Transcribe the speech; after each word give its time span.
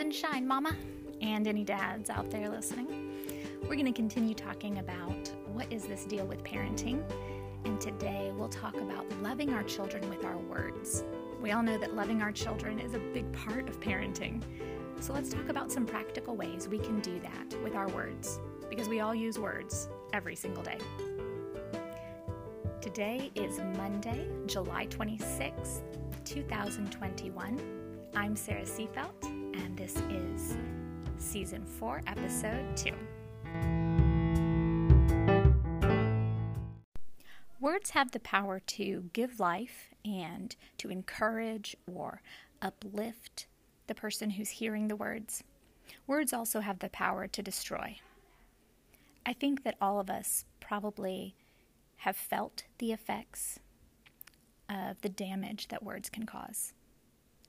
and 0.00 0.14
shine, 0.14 0.48
Mama, 0.48 0.74
and 1.20 1.46
any 1.46 1.62
dads 1.62 2.08
out 2.08 2.30
there 2.30 2.48
listening. 2.48 3.12
We're 3.62 3.74
going 3.74 3.84
to 3.84 3.92
continue 3.92 4.34
talking 4.34 4.78
about 4.78 5.30
what 5.52 5.70
is 5.70 5.84
this 5.84 6.06
deal 6.06 6.24
with 6.24 6.42
parenting. 6.42 7.02
And 7.66 7.78
today 7.78 8.32
we'll 8.34 8.48
talk 8.48 8.74
about 8.76 9.04
loving 9.20 9.52
our 9.52 9.62
children 9.62 10.08
with 10.08 10.24
our 10.24 10.38
words. 10.38 11.04
We 11.42 11.52
all 11.52 11.62
know 11.62 11.76
that 11.76 11.94
loving 11.94 12.22
our 12.22 12.32
children 12.32 12.78
is 12.78 12.94
a 12.94 12.98
big 12.98 13.30
part 13.32 13.68
of 13.68 13.78
parenting. 13.78 14.42
So 15.00 15.12
let's 15.12 15.28
talk 15.28 15.50
about 15.50 15.70
some 15.70 15.84
practical 15.84 16.34
ways 16.34 16.66
we 16.66 16.78
can 16.78 17.00
do 17.00 17.20
that 17.20 17.62
with 17.62 17.74
our 17.74 17.88
words, 17.88 18.40
because 18.70 18.88
we 18.88 19.00
all 19.00 19.14
use 19.14 19.38
words 19.38 19.90
every 20.14 20.34
single 20.34 20.62
day. 20.62 20.78
Today 22.80 23.30
is 23.34 23.58
Monday, 23.76 24.26
July 24.46 24.86
26th, 24.86 25.82
2021. 26.24 27.60
I'm 28.16 28.34
Sarah 28.34 28.62
Seafelt, 28.62 29.39
and 29.64 29.76
this 29.76 29.96
is 30.10 30.56
Season 31.18 31.64
4, 31.64 32.02
Episode 32.06 32.76
2. 32.76 32.92
Words 37.60 37.90
have 37.90 38.12
the 38.12 38.20
power 38.20 38.60
to 38.60 39.10
give 39.12 39.38
life 39.38 39.90
and 40.04 40.56
to 40.78 40.88
encourage 40.88 41.76
or 41.92 42.22
uplift 42.62 43.46
the 43.86 43.94
person 43.94 44.30
who's 44.30 44.48
hearing 44.48 44.88
the 44.88 44.96
words. 44.96 45.44
Words 46.06 46.32
also 46.32 46.60
have 46.60 46.78
the 46.78 46.88
power 46.88 47.26
to 47.26 47.42
destroy. 47.42 47.98
I 49.26 49.34
think 49.34 49.64
that 49.64 49.76
all 49.80 50.00
of 50.00 50.08
us 50.08 50.46
probably 50.60 51.34
have 51.98 52.16
felt 52.16 52.64
the 52.78 52.92
effects 52.92 53.58
of 54.70 55.02
the 55.02 55.10
damage 55.10 55.68
that 55.68 55.82
words 55.82 56.08
can 56.08 56.24
cause. 56.24 56.72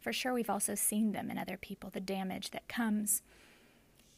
For 0.00 0.12
sure, 0.12 0.32
we've 0.32 0.50
also 0.50 0.74
seen 0.74 1.12
them 1.12 1.30
in 1.30 1.38
other 1.38 1.58
people, 1.58 1.90
the 1.90 2.00
damage 2.00 2.50
that 2.50 2.68
comes 2.68 3.22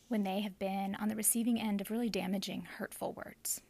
when 0.08 0.22
they 0.22 0.41
have 0.41 0.58
been 0.58 0.94
on 0.94 1.08
the 1.08 1.16
receiving 1.16 1.61
end 1.61 1.80
of 1.80 1.91
really 1.91 2.11
damaging, 2.11 2.66
hurtful 2.78 3.12
words. 3.14 3.61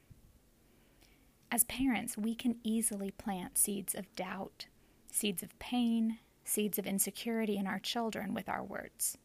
As 1.50 1.64
parents, 1.64 2.18
we 2.18 2.34
can 2.34 2.56
easily 2.64 3.10
plant 3.10 3.56
seeds 3.56 3.94
of 3.94 4.14
doubt, 4.16 4.66
seeds 5.10 5.42
of 5.42 5.58
pain, 5.58 6.18
seeds 6.44 6.78
of 6.78 6.86
insecurity 6.86 7.56
in 7.56 7.66
our 7.66 7.78
children 7.78 8.34
with 8.34 8.48
our 8.48 8.64
words. 8.64 9.16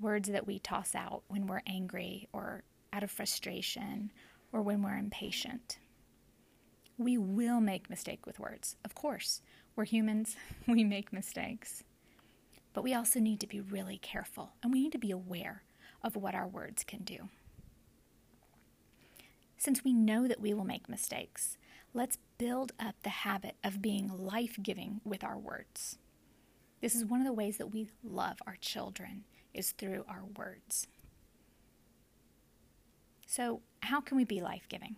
Words 0.00 0.28
that 0.30 0.46
we 0.46 0.58
toss 0.58 0.94
out 0.94 1.22
when 1.28 1.46
we're 1.46 1.62
angry 1.66 2.28
or 2.32 2.64
out 2.92 3.02
of 3.02 3.10
frustration 3.10 4.10
or 4.52 4.62
when 4.62 4.82
we're 4.82 4.96
impatient. 4.96 5.78
We 6.98 7.18
will 7.18 7.60
make 7.60 7.90
mistake 7.90 8.26
with 8.26 8.40
words. 8.40 8.76
Of 8.84 8.94
course, 8.94 9.42
we're 9.76 9.84
humans, 9.84 10.36
we 10.66 10.82
make 10.82 11.12
mistakes. 11.12 11.84
But 12.72 12.82
we 12.82 12.94
also 12.94 13.20
need 13.20 13.40
to 13.40 13.46
be 13.46 13.60
really 13.60 13.98
careful 13.98 14.52
and 14.62 14.72
we 14.72 14.82
need 14.82 14.92
to 14.92 14.98
be 14.98 15.10
aware 15.10 15.62
of 16.02 16.16
what 16.16 16.34
our 16.34 16.48
words 16.48 16.84
can 16.84 17.04
do. 17.04 17.28
Since 19.58 19.84
we 19.84 19.92
know 19.92 20.28
that 20.28 20.40
we 20.40 20.52
will 20.52 20.64
make 20.64 20.88
mistakes, 20.88 21.56
let's 21.94 22.18
build 22.38 22.72
up 22.78 22.94
the 23.02 23.10
habit 23.10 23.56
of 23.64 23.80
being 23.80 24.08
life 24.08 24.58
giving 24.62 25.00
with 25.04 25.24
our 25.24 25.38
words. 25.38 25.98
This 26.80 26.94
is 26.94 27.04
one 27.04 27.20
of 27.20 27.26
the 27.26 27.32
ways 27.32 27.56
that 27.56 27.72
we 27.72 27.88
love 28.04 28.38
our 28.46 28.56
children 28.60 29.24
is 29.54 29.72
through 29.72 30.04
our 30.08 30.24
words. 30.36 30.86
So, 33.26 33.62
how 33.80 34.00
can 34.00 34.16
we 34.16 34.24
be 34.24 34.40
life 34.40 34.66
giving? 34.68 34.96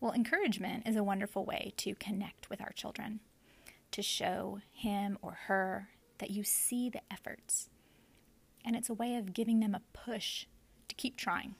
Well, 0.00 0.12
encouragement 0.12 0.86
is 0.86 0.96
a 0.96 1.02
wonderful 1.02 1.44
way 1.44 1.72
to 1.78 1.94
connect 1.94 2.50
with 2.50 2.60
our 2.60 2.72
children, 2.72 3.20
to 3.94 4.02
show 4.02 4.58
him 4.72 5.16
or 5.22 5.38
her 5.46 5.88
that 6.18 6.30
you 6.30 6.42
see 6.42 6.90
the 6.90 7.00
efforts. 7.12 7.68
And 8.64 8.74
it's 8.74 8.90
a 8.90 8.94
way 8.94 9.14
of 9.14 9.32
giving 9.32 9.60
them 9.60 9.72
a 9.72 9.82
push 9.92 10.46
to 10.88 10.94
keep 10.96 11.16
trying. 11.16 11.54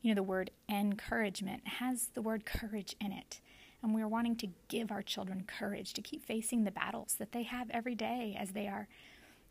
You 0.00 0.10
know, 0.10 0.14
the 0.14 0.22
word 0.22 0.50
encouragement 0.66 1.68
has 1.68 2.08
the 2.14 2.22
word 2.22 2.46
courage 2.46 2.96
in 3.00 3.12
it. 3.12 3.42
And 3.82 3.94
we're 3.94 4.08
wanting 4.08 4.36
to 4.36 4.48
give 4.68 4.90
our 4.90 5.02
children 5.02 5.44
courage 5.46 5.92
to 5.92 6.02
keep 6.02 6.24
facing 6.24 6.64
the 6.64 6.70
battles 6.70 7.16
that 7.18 7.32
they 7.32 7.42
have 7.42 7.68
every 7.70 7.94
day 7.94 8.34
as 8.38 8.52
they 8.52 8.66
are 8.66 8.88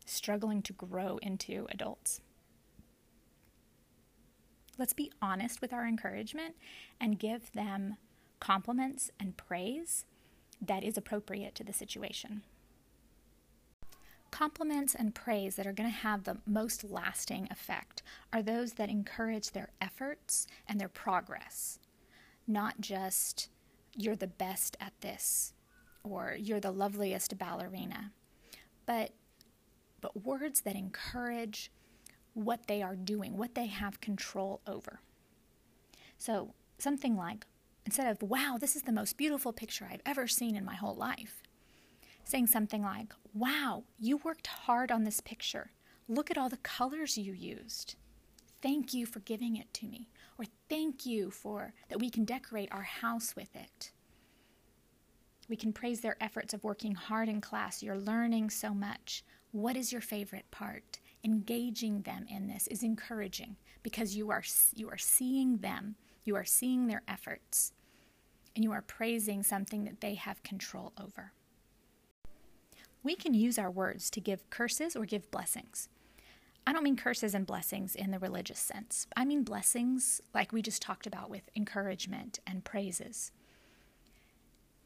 struggling 0.04 0.62
to 0.62 0.72
grow 0.72 1.18
into 1.18 1.68
adults. 1.70 2.20
Let's 4.76 4.92
be 4.92 5.12
honest 5.22 5.60
with 5.60 5.72
our 5.72 5.86
encouragement 5.86 6.56
and 7.00 7.18
give 7.18 7.52
them 7.52 7.96
compliments 8.40 9.10
and 9.20 9.36
praise 9.36 10.04
that 10.60 10.84
is 10.84 10.96
appropriate 10.96 11.54
to 11.56 11.64
the 11.64 11.72
situation. 11.72 12.42
Compliments 14.30 14.94
and 14.94 15.14
praise 15.14 15.56
that 15.56 15.66
are 15.66 15.72
going 15.72 15.90
to 15.90 15.96
have 15.96 16.24
the 16.24 16.38
most 16.46 16.84
lasting 16.84 17.48
effect 17.50 18.02
are 18.32 18.42
those 18.42 18.74
that 18.74 18.88
encourage 18.88 19.50
their 19.50 19.70
efforts 19.80 20.46
and 20.68 20.80
their 20.80 20.88
progress, 20.88 21.78
not 22.46 22.80
just 22.80 23.48
you're 23.96 24.16
the 24.16 24.26
best 24.26 24.76
at 24.80 24.92
this 25.00 25.52
or 26.04 26.36
you're 26.38 26.60
the 26.60 26.70
loveliest 26.70 27.36
ballerina, 27.38 28.12
but 28.86 29.12
but 30.00 30.24
words 30.24 30.62
that 30.62 30.76
encourage 30.76 31.70
what 32.32 32.66
they 32.66 32.82
are 32.82 32.96
doing, 32.96 33.36
what 33.36 33.54
they 33.54 33.66
have 33.66 34.00
control 34.00 34.60
over. 34.66 35.00
So, 36.16 36.54
something 36.78 37.16
like, 37.16 37.46
instead 37.84 38.10
of, 38.10 38.22
wow, 38.22 38.56
this 38.60 38.76
is 38.76 38.82
the 38.82 38.92
most 38.92 39.16
beautiful 39.16 39.52
picture 39.52 39.88
I've 39.90 40.02
ever 40.06 40.26
seen 40.26 40.56
in 40.56 40.64
my 40.64 40.74
whole 40.74 40.94
life, 40.94 41.42
saying 42.24 42.48
something 42.48 42.82
like, 42.82 43.12
wow, 43.34 43.84
you 43.98 44.18
worked 44.18 44.46
hard 44.46 44.90
on 44.90 45.04
this 45.04 45.20
picture. 45.20 45.72
Look 46.08 46.30
at 46.30 46.38
all 46.38 46.48
the 46.48 46.56
colors 46.58 47.16
you 47.16 47.32
used. 47.32 47.96
Thank 48.62 48.92
you 48.92 49.06
for 49.06 49.20
giving 49.20 49.56
it 49.56 49.72
to 49.74 49.86
me. 49.86 50.08
Or 50.38 50.44
thank 50.68 51.06
you 51.06 51.30
for 51.30 51.72
that 51.88 52.00
we 52.00 52.10
can 52.10 52.24
decorate 52.24 52.68
our 52.72 52.82
house 52.82 53.34
with 53.36 53.54
it. 53.54 53.92
We 55.48 55.56
can 55.56 55.72
praise 55.72 56.00
their 56.00 56.16
efforts 56.22 56.54
of 56.54 56.62
working 56.62 56.94
hard 56.94 57.28
in 57.28 57.40
class. 57.40 57.82
You're 57.82 57.98
learning 57.98 58.50
so 58.50 58.72
much. 58.72 59.24
What 59.52 59.76
is 59.76 59.90
your 59.90 60.00
favorite 60.00 60.50
part? 60.50 61.00
Engaging 61.24 62.02
them 62.02 62.26
in 62.30 62.46
this 62.46 62.66
is 62.68 62.82
encouraging 62.82 63.56
because 63.82 64.16
you 64.16 64.30
are 64.30 64.44
you 64.74 64.88
are 64.88 64.98
seeing 64.98 65.58
them, 65.58 65.96
you 66.30 66.36
are 66.36 66.44
seeing 66.44 66.86
their 66.86 67.02
efforts, 67.08 67.72
and 68.54 68.62
you 68.62 68.70
are 68.70 68.82
praising 68.82 69.42
something 69.42 69.82
that 69.82 70.00
they 70.00 70.14
have 70.14 70.44
control 70.44 70.92
over. 70.96 71.32
We 73.02 73.16
can 73.16 73.34
use 73.34 73.58
our 73.58 73.68
words 73.68 74.08
to 74.10 74.20
give 74.20 74.48
curses 74.48 74.94
or 74.94 75.06
give 75.06 75.28
blessings. 75.32 75.88
I 76.64 76.72
don't 76.72 76.84
mean 76.84 76.96
curses 76.96 77.34
and 77.34 77.44
blessings 77.44 77.96
in 77.96 78.12
the 78.12 78.20
religious 78.20 78.60
sense. 78.60 79.08
I 79.16 79.24
mean 79.24 79.42
blessings 79.42 80.20
like 80.32 80.52
we 80.52 80.62
just 80.62 80.80
talked 80.80 81.04
about 81.04 81.30
with 81.30 81.50
encouragement 81.56 82.38
and 82.46 82.62
praises. 82.62 83.32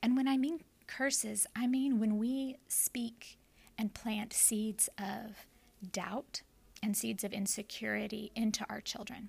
And 0.02 0.16
when 0.16 0.26
I 0.26 0.38
mean 0.38 0.60
curses, 0.86 1.46
I 1.54 1.66
mean 1.66 2.00
when 2.00 2.16
we 2.16 2.56
speak 2.68 3.38
and 3.76 3.92
plant 3.92 4.32
seeds 4.32 4.88
of 4.96 5.44
doubt 5.92 6.40
and 6.82 6.96
seeds 6.96 7.22
of 7.22 7.34
insecurity 7.34 8.32
into 8.34 8.64
our 8.70 8.80
children. 8.80 9.28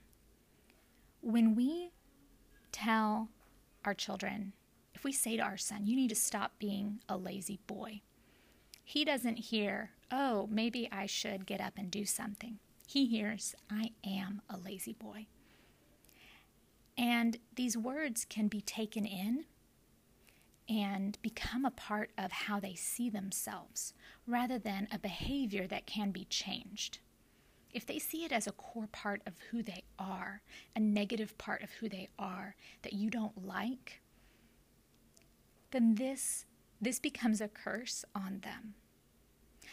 When 1.20 1.56
we 1.56 1.90
tell 2.76 3.30
our 3.86 3.94
children, 3.94 4.52
if 4.94 5.06
we 5.06 5.14
say 5.14 5.38
to 5.38 5.44
our 5.44 5.58
son, 5.58 5.86
you 5.86 5.96
need 5.96 6.10
to 6.10 6.16
stop 6.16 6.60
being 6.60 7.00
a 7.08 7.16
lazy 7.16 7.60
boy, 7.68 8.02
he 8.84 9.06
doesn't 9.06 9.38
hear, 9.38 9.92
oh, 10.12 10.48
maybe 10.52 10.90
I 10.92 11.06
should 11.06 11.46
get 11.46 11.62
up 11.62 11.74
and 11.78 11.90
do 11.90 12.06
something. 12.06 12.60
He 12.86 13.06
hears, 13.06 13.56
I 13.70 13.92
am 14.06 14.42
a 14.50 14.58
lazy 14.58 14.94
boy. 14.94 15.28
And 16.98 17.38
these 17.56 17.78
words 17.78 18.26
can 18.26 18.48
be 18.48 18.62
taken 18.62 19.06
in 19.06 19.46
and 20.68 21.18
become 21.22 21.64
a 21.64 21.72
part 21.72 22.12
of 22.18 22.32
how 22.32 22.60
they 22.60 22.76
see 22.76 23.10
themselves 23.10 23.94
rather 24.28 24.60
than 24.60 24.88
a 24.92 25.00
behavior 25.00 25.66
that 25.68 25.86
can 25.86 26.12
be 26.12 26.26
changed. 26.26 27.00
If 27.76 27.86
they 27.86 28.00
see 28.00 28.24
it 28.24 28.32
as 28.32 28.48
a 28.48 28.54
core 28.54 28.88
part 28.88 29.22
of 29.26 29.34
who 29.52 29.62
they 29.62 29.84
are, 30.00 30.42
a 30.78 30.80
negative 30.80 31.38
part 31.38 31.62
of 31.62 31.72
who 31.74 31.90
they 31.90 32.08
are 32.18 32.56
that 32.84 32.94
you 32.94 33.10
don't 33.10 33.46
like, 33.46 34.00
then 35.72 35.96
this 35.96 36.46
this 36.80 37.00
becomes 37.00 37.42
a 37.42 37.50
curse 37.50 38.06
on 38.16 38.40
them. 38.44 38.76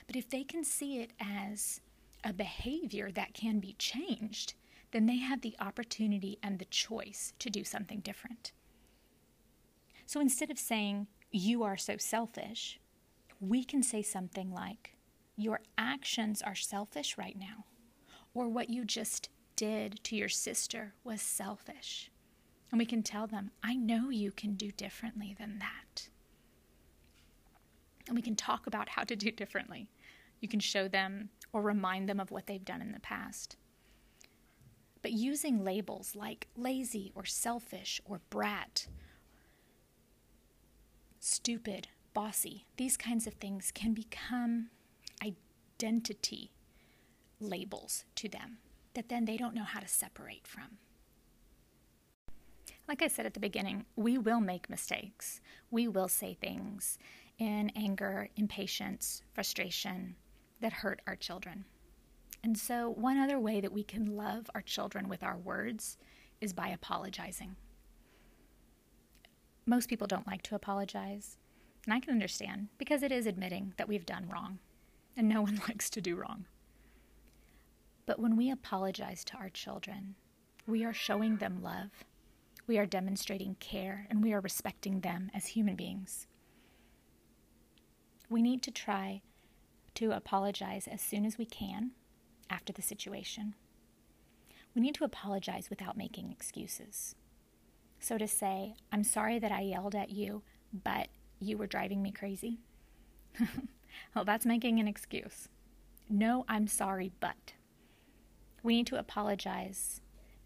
But 0.08 0.16
if 0.16 0.28
they 0.28 0.42
can 0.42 0.64
see 0.64 0.98
it 0.98 1.12
as 1.20 1.80
a 2.24 2.32
behavior 2.32 3.12
that 3.12 3.34
can 3.34 3.60
be 3.60 3.74
changed, 3.78 4.54
then 4.90 5.06
they 5.06 5.18
have 5.18 5.42
the 5.42 5.54
opportunity 5.60 6.38
and 6.42 6.58
the 6.58 6.64
choice 6.64 7.34
to 7.38 7.50
do 7.50 7.62
something 7.62 8.00
different. 8.00 8.50
So 10.06 10.20
instead 10.20 10.50
of 10.50 10.58
saying, 10.58 11.06
you 11.30 11.62
are 11.62 11.76
so 11.76 11.96
selfish, 11.98 12.80
we 13.40 13.62
can 13.62 13.82
say 13.82 14.02
something 14.02 14.52
like, 14.52 14.96
your 15.36 15.60
actions 15.78 16.42
are 16.42 16.54
selfish 16.56 17.16
right 17.16 17.36
now, 17.38 17.64
or 18.34 18.48
what 18.48 18.70
you 18.70 18.84
just 18.84 19.28
did 19.56 20.02
to 20.04 20.16
your 20.16 20.28
sister 20.28 20.94
was 21.04 21.20
selfish. 21.20 22.10
And 22.70 22.78
we 22.78 22.86
can 22.86 23.02
tell 23.02 23.26
them, 23.26 23.50
I 23.62 23.74
know 23.74 24.08
you 24.08 24.32
can 24.32 24.54
do 24.54 24.70
differently 24.70 25.36
than 25.38 25.58
that. 25.58 26.08
And 28.08 28.16
we 28.16 28.22
can 28.22 28.34
talk 28.34 28.66
about 28.66 28.88
how 28.88 29.04
to 29.04 29.14
do 29.14 29.30
differently. 29.30 29.88
You 30.40 30.48
can 30.48 30.60
show 30.60 30.88
them 30.88 31.28
or 31.52 31.62
remind 31.62 32.08
them 32.08 32.18
of 32.18 32.30
what 32.30 32.46
they've 32.46 32.64
done 32.64 32.82
in 32.82 32.92
the 32.92 33.00
past. 33.00 33.56
But 35.02 35.12
using 35.12 35.64
labels 35.64 36.14
like 36.16 36.48
lazy 36.56 37.12
or 37.14 37.24
selfish 37.24 38.00
or 38.04 38.20
brat, 38.30 38.86
stupid, 41.20 41.88
bossy, 42.14 42.66
these 42.76 42.96
kinds 42.96 43.26
of 43.26 43.34
things 43.34 43.70
can 43.72 43.94
become 43.94 44.70
identity 45.22 46.52
labels 47.42 48.04
to 48.16 48.28
them 48.28 48.58
that 48.94 49.08
then 49.08 49.24
they 49.24 49.36
don't 49.36 49.54
know 49.54 49.64
how 49.64 49.80
to 49.80 49.88
separate 49.88 50.46
from. 50.46 50.78
Like 52.88 53.02
I 53.02 53.08
said 53.08 53.26
at 53.26 53.34
the 53.34 53.40
beginning, 53.40 53.86
we 53.96 54.18
will 54.18 54.40
make 54.40 54.68
mistakes. 54.68 55.40
We 55.70 55.88
will 55.88 56.08
say 56.08 56.34
things 56.34 56.98
in 57.38 57.70
anger, 57.74 58.28
impatience, 58.36 59.22
frustration 59.32 60.16
that 60.60 60.72
hurt 60.72 61.00
our 61.06 61.16
children. 61.16 61.64
And 62.44 62.58
so, 62.58 62.90
one 62.90 63.18
other 63.18 63.38
way 63.38 63.60
that 63.60 63.72
we 63.72 63.84
can 63.84 64.16
love 64.16 64.50
our 64.54 64.62
children 64.62 65.08
with 65.08 65.22
our 65.22 65.36
words 65.36 65.96
is 66.40 66.52
by 66.52 66.68
apologizing. 66.68 67.56
Most 69.64 69.88
people 69.88 70.08
don't 70.08 70.26
like 70.26 70.42
to 70.42 70.56
apologize, 70.56 71.38
and 71.84 71.94
I 71.94 72.00
can 72.00 72.12
understand 72.12 72.68
because 72.78 73.04
it 73.04 73.12
is 73.12 73.26
admitting 73.26 73.74
that 73.76 73.88
we've 73.88 74.06
done 74.06 74.28
wrong, 74.28 74.58
and 75.16 75.28
no 75.28 75.42
one 75.42 75.60
likes 75.68 75.88
to 75.90 76.00
do 76.00 76.16
wrong. 76.16 76.46
But 78.12 78.20
when 78.20 78.36
we 78.36 78.50
apologize 78.50 79.24
to 79.24 79.38
our 79.38 79.48
children, 79.48 80.16
we 80.66 80.84
are 80.84 80.92
showing 80.92 81.38
them 81.38 81.62
love, 81.62 82.04
we 82.66 82.76
are 82.76 82.84
demonstrating 82.84 83.56
care, 83.58 84.06
and 84.10 84.22
we 84.22 84.34
are 84.34 84.40
respecting 84.40 85.00
them 85.00 85.30
as 85.32 85.46
human 85.46 85.76
beings. 85.76 86.26
We 88.28 88.42
need 88.42 88.62
to 88.64 88.70
try 88.70 89.22
to 89.94 90.10
apologize 90.10 90.86
as 90.86 91.00
soon 91.00 91.24
as 91.24 91.38
we 91.38 91.46
can 91.46 91.92
after 92.50 92.70
the 92.70 92.82
situation. 92.82 93.54
We 94.74 94.82
need 94.82 94.96
to 94.96 95.04
apologize 95.04 95.70
without 95.70 95.96
making 95.96 96.30
excuses. 96.30 97.14
So 97.98 98.18
to 98.18 98.28
say, 98.28 98.74
I'm 98.92 99.04
sorry 99.04 99.38
that 99.38 99.52
I 99.52 99.62
yelled 99.62 99.94
at 99.94 100.10
you, 100.10 100.42
but 100.84 101.08
you 101.40 101.56
were 101.56 101.66
driving 101.66 102.02
me 102.02 102.12
crazy. 102.12 102.58
well, 104.14 104.26
that's 104.26 104.44
making 104.44 104.80
an 104.80 104.86
excuse. 104.86 105.48
No, 106.10 106.44
I'm 106.46 106.66
sorry, 106.66 107.10
but. 107.18 107.54
We 108.62 108.76
need 108.76 108.86
to 108.88 108.98
apologize 108.98 110.00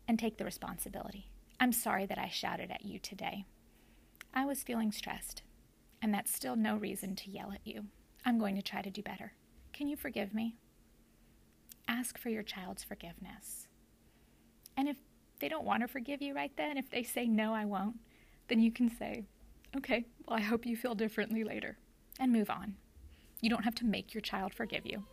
and 0.08 0.18
take 0.18 0.38
the 0.38 0.44
responsibility. 0.44 1.30
I'm 1.60 1.72
sorry 1.72 2.06
that 2.06 2.18
I 2.18 2.28
shouted 2.28 2.70
at 2.70 2.84
you 2.84 2.98
today. 2.98 3.44
I 4.32 4.44
was 4.44 4.62
feeling 4.62 4.92
stressed, 4.92 5.42
and 6.02 6.12
that's 6.12 6.34
still 6.34 6.56
no 6.56 6.76
reason 6.76 7.16
to 7.16 7.30
yell 7.30 7.52
at 7.52 7.66
you. 7.66 7.86
I'm 8.24 8.38
going 8.38 8.56
to 8.56 8.62
try 8.62 8.82
to 8.82 8.90
do 8.90 9.02
better. 9.02 9.32
Can 9.72 9.88
you 9.88 9.96
forgive 9.96 10.34
me? 10.34 10.56
ask 11.88 12.18
for 12.18 12.28
your 12.28 12.42
child's 12.42 12.84
forgiveness. 12.84 13.68
And 14.76 14.88
if 14.88 14.96
they 15.40 15.48
don't 15.48 15.64
want 15.64 15.82
to 15.82 15.88
forgive 15.88 16.22
you 16.22 16.34
right 16.34 16.52
then, 16.56 16.76
if 16.76 16.90
they 16.90 17.02
say, 17.02 17.26
no, 17.26 17.54
I 17.54 17.64
won't, 17.64 17.96
then 18.48 18.60
you 18.60 18.70
can 18.70 18.88
say, 18.88 19.24
okay, 19.76 20.06
well, 20.26 20.38
I 20.38 20.42
hope 20.42 20.66
you 20.66 20.76
feel 20.76 20.94
differently 20.94 21.44
later, 21.44 21.78
and 22.18 22.32
move 22.32 22.50
on. 22.50 22.76
You 23.40 23.50
don't 23.50 23.64
have 23.64 23.74
to 23.76 23.84
make 23.84 24.14
your 24.14 24.20
child 24.20 24.54
forgive 24.54 24.86
you. 24.86 25.04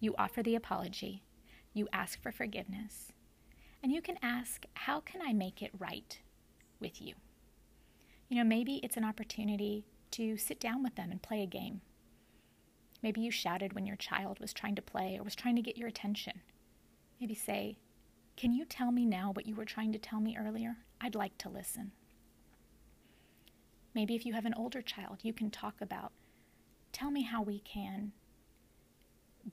You 0.00 0.14
offer 0.18 0.42
the 0.42 0.54
apology, 0.54 1.22
you 1.76 1.88
ask 1.92 2.20
for 2.22 2.32
forgiveness, 2.32 3.12
and 3.82 3.92
you 3.92 4.02
can 4.02 4.18
ask, 4.22 4.64
how 4.74 5.00
can 5.00 5.20
I 5.22 5.32
make 5.32 5.62
it 5.62 5.70
right 5.78 6.18
with 6.80 7.00
you? 7.00 7.14
You 8.28 8.38
know, 8.38 8.44
maybe 8.44 8.80
it's 8.82 8.96
an 8.96 9.04
opportunity 9.04 9.84
to 10.12 10.36
sit 10.36 10.58
down 10.58 10.82
with 10.82 10.96
them 10.96 11.10
and 11.10 11.22
play 11.22 11.42
a 11.42 11.46
game 11.46 11.80
Maybe 13.02 13.20
you 13.20 13.30
shouted 13.30 13.72
when 13.72 13.86
your 13.86 13.96
child 13.96 14.40
was 14.40 14.52
trying 14.52 14.74
to 14.76 14.82
play 14.82 15.16
or 15.16 15.22
was 15.22 15.36
trying 15.36 15.56
to 15.56 15.62
get 15.62 15.76
your 15.76 15.88
attention. 15.88 16.40
Maybe 17.20 17.34
say, 17.34 17.78
Can 18.36 18.52
you 18.52 18.64
tell 18.64 18.90
me 18.90 19.04
now 19.04 19.30
what 19.32 19.46
you 19.46 19.54
were 19.54 19.64
trying 19.64 19.92
to 19.92 19.98
tell 19.98 20.20
me 20.20 20.36
earlier? 20.36 20.78
I'd 21.00 21.14
like 21.14 21.36
to 21.38 21.48
listen. 21.48 21.92
Maybe 23.94 24.14
if 24.14 24.26
you 24.26 24.34
have 24.34 24.44
an 24.44 24.54
older 24.54 24.82
child, 24.82 25.18
you 25.22 25.32
can 25.32 25.50
talk 25.50 25.76
about, 25.80 26.12
Tell 26.92 27.10
me 27.10 27.22
how 27.22 27.42
we 27.42 27.60
can 27.60 28.12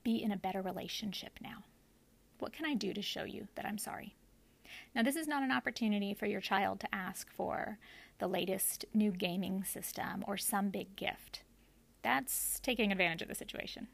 be 0.02 0.22
in 0.22 0.32
a 0.32 0.36
better 0.36 0.62
relationship 0.62 1.38
now. 1.40 1.64
What 2.44 2.52
can 2.52 2.66
I 2.66 2.74
do 2.74 2.92
to 2.92 3.00
show 3.00 3.24
you 3.24 3.48
that 3.54 3.64
I'm 3.64 3.78
sorry? 3.78 4.14
Now, 4.94 5.02
this 5.02 5.16
is 5.16 5.26
not 5.26 5.42
an 5.42 5.50
opportunity 5.50 6.12
for 6.12 6.26
your 6.26 6.42
child 6.42 6.78
to 6.80 6.94
ask 6.94 7.32
for 7.32 7.78
the 8.18 8.26
latest 8.26 8.84
new 8.92 9.12
gaming 9.12 9.64
system 9.64 10.22
or 10.28 10.36
some 10.36 10.68
big 10.68 10.94
gift 10.94 11.42
that's 12.02 12.60
taking 12.60 12.92
advantage 12.92 13.22
of 13.22 13.28
the 13.28 13.34
situation. 13.34 13.88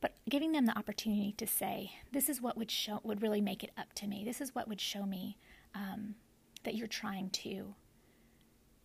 But 0.00 0.14
giving 0.28 0.52
them 0.52 0.66
the 0.66 0.78
opportunity 0.78 1.34
to 1.36 1.48
say, 1.48 1.90
"This 2.12 2.28
is 2.28 2.40
what 2.40 2.56
would 2.56 2.70
show 2.70 3.00
would 3.02 3.22
really 3.22 3.40
make 3.40 3.64
it 3.64 3.72
up 3.76 3.92
to 3.94 4.06
me. 4.06 4.22
This 4.24 4.40
is 4.40 4.54
what 4.54 4.68
would 4.68 4.80
show 4.80 5.04
me 5.04 5.38
um, 5.74 6.14
that 6.62 6.76
you're 6.76 6.86
trying 6.86 7.30
to 7.30 7.74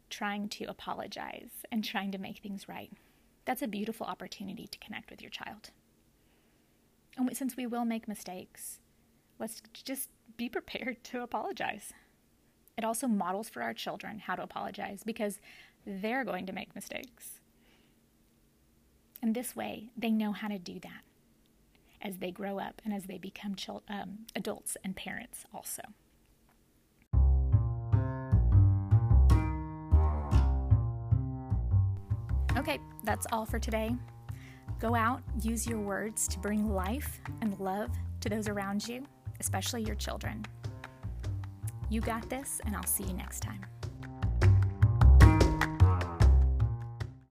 trying 0.09 0.49
to 0.49 0.63
apologize 0.63 1.63
and 1.71 1.83
trying 1.83 2.11
to 2.13 2.17
make 2.17 2.39
things 2.39 2.67
right." 2.67 2.91
That's 3.45 3.61
a 3.61 3.67
beautiful 3.67 4.07
opportunity 4.07 4.65
to 4.65 4.79
connect 4.79 5.11
with 5.11 5.21
your 5.21 5.29
child. 5.29 5.69
And 7.17 7.35
since 7.35 7.57
we 7.57 7.67
will 7.67 7.85
make 7.85 8.07
mistakes, 8.07 8.79
let's 9.39 9.61
just 9.83 10.09
be 10.37 10.49
prepared 10.49 11.03
to 11.05 11.21
apologize. 11.21 11.93
It 12.77 12.83
also 12.83 13.07
models 13.07 13.49
for 13.49 13.61
our 13.61 13.73
children 13.73 14.19
how 14.19 14.35
to 14.35 14.43
apologize 14.43 15.03
because 15.05 15.39
they're 15.85 16.23
going 16.23 16.45
to 16.45 16.53
make 16.53 16.73
mistakes. 16.75 17.39
And 19.21 19.35
this 19.35 19.55
way, 19.55 19.89
they 19.95 20.11
know 20.11 20.31
how 20.31 20.47
to 20.47 20.57
do 20.57 20.79
that 20.79 21.03
as 22.01 22.17
they 22.17 22.31
grow 22.31 22.57
up 22.57 22.81
and 22.83 22.93
as 22.93 23.03
they 23.03 23.17
become 23.17 23.55
chil- 23.55 23.83
um, 23.87 24.19
adults 24.35 24.77
and 24.83 24.95
parents 24.95 25.45
also. 25.53 25.83
Okay, 32.57 32.79
that's 33.03 33.25
all 33.31 33.45
for 33.45 33.59
today. 33.59 33.95
Go 34.81 34.95
out, 34.95 35.21
use 35.43 35.67
your 35.67 35.77
words 35.77 36.27
to 36.29 36.39
bring 36.39 36.73
life 36.73 37.21
and 37.41 37.57
love 37.59 37.91
to 38.21 38.29
those 38.29 38.47
around 38.47 38.87
you, 38.87 39.05
especially 39.39 39.83
your 39.83 39.93
children. 39.93 40.43
You 41.91 42.01
got 42.01 42.27
this, 42.31 42.59
and 42.65 42.75
I'll 42.75 42.87
see 42.87 43.03
you 43.03 43.13
next 43.13 43.41
time. 43.41 43.63